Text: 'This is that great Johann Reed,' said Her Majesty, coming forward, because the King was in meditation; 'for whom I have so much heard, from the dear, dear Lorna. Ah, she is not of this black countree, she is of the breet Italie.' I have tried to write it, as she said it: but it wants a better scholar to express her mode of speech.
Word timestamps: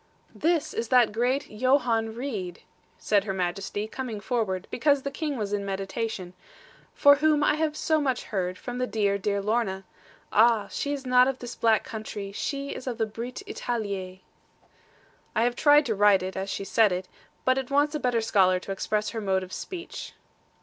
'This 0.33 0.73
is 0.73 0.87
that 0.87 1.11
great 1.11 1.47
Johann 1.47 2.15
Reed,' 2.15 2.63
said 2.97 3.25
Her 3.25 3.33
Majesty, 3.35 3.87
coming 3.87 4.19
forward, 4.19 4.67
because 4.71 5.03
the 5.03 5.11
King 5.11 5.37
was 5.37 5.53
in 5.53 5.63
meditation; 5.63 6.33
'for 6.95 7.17
whom 7.17 7.43
I 7.43 7.53
have 7.57 7.77
so 7.77 8.01
much 8.01 8.23
heard, 8.23 8.57
from 8.57 8.79
the 8.79 8.87
dear, 8.87 9.19
dear 9.19 9.43
Lorna. 9.43 9.83
Ah, 10.33 10.67
she 10.71 10.91
is 10.91 11.05
not 11.05 11.27
of 11.27 11.37
this 11.37 11.53
black 11.53 11.83
countree, 11.87 12.31
she 12.31 12.69
is 12.71 12.87
of 12.87 12.97
the 12.97 13.05
breet 13.05 13.43
Italie.' 13.45 14.23
I 15.35 15.43
have 15.43 15.55
tried 15.55 15.85
to 15.85 15.93
write 15.93 16.23
it, 16.23 16.35
as 16.35 16.49
she 16.49 16.63
said 16.65 16.91
it: 16.91 17.07
but 17.45 17.59
it 17.59 17.69
wants 17.69 17.93
a 17.93 17.99
better 17.99 18.21
scholar 18.21 18.59
to 18.61 18.71
express 18.71 19.11
her 19.11 19.21
mode 19.21 19.43
of 19.43 19.53
speech. 19.53 20.13